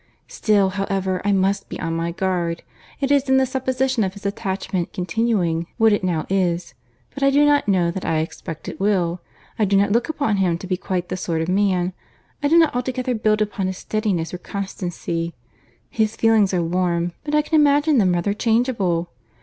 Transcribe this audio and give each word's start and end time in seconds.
—Still, 0.27 0.69
however, 0.69 1.21
I 1.23 1.31
must 1.31 1.69
be 1.69 1.79
on 1.79 1.95
my 1.95 2.11
guard. 2.11 2.63
This 3.01 3.11
is 3.21 3.29
in 3.29 3.37
the 3.37 3.45
supposition 3.45 4.03
of 4.03 4.15
his 4.15 4.25
attachment 4.25 4.93
continuing 4.93 5.67
what 5.77 5.93
it 5.93 6.03
now 6.03 6.25
is; 6.27 6.73
but 7.13 7.21
I 7.21 7.29
do 7.29 7.45
not 7.45 7.67
know 7.67 7.91
that 7.91 8.03
I 8.03 8.17
expect 8.17 8.67
it 8.67 8.79
will; 8.79 9.21
I 9.59 9.65
do 9.65 9.77
not 9.77 9.91
look 9.91 10.09
upon 10.09 10.37
him 10.37 10.57
to 10.57 10.65
be 10.65 10.75
quite 10.75 11.09
the 11.09 11.17
sort 11.17 11.43
of 11.43 11.49
man—I 11.49 12.47
do 12.47 12.57
not 12.57 12.73
altogether 12.75 13.13
build 13.13 13.43
upon 13.43 13.67
his 13.67 13.77
steadiness 13.77 14.33
or 14.33 14.39
constancy.—His 14.39 16.15
feelings 16.15 16.51
are 16.51 16.63
warm, 16.63 17.11
but 17.23 17.35
I 17.35 17.43
can 17.43 17.61
imagine 17.61 17.99
them 17.99 18.13
rather 18.15 18.33
changeable. 18.33 19.11